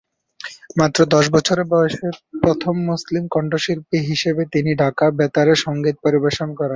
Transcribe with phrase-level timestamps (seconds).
[0.79, 2.07] মাত্র দশ বছর বয়সে
[2.41, 6.69] প্রথম মুসলিম কণ্ঠশিল্পী হিসেবে তিনি ঢাকা বেতারে সঙ্গীত পরিবেশন করেন।